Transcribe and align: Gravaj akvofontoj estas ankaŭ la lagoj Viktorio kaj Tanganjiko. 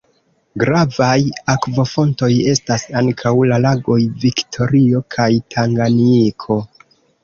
Gravaj 0.61 1.17
akvofontoj 1.55 2.31
estas 2.55 2.87
ankaŭ 3.03 3.37
la 3.53 3.63
lagoj 3.69 4.01
Viktorio 4.27 5.07
kaj 5.19 5.33
Tanganjiko. 5.57 6.65